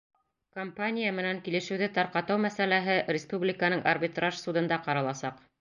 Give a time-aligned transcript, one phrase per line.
[0.59, 5.43] Компания менән килешеүҙе тарҡатыу мәсьәләһе республиканың Арбитраж судында ҡараласаҡ.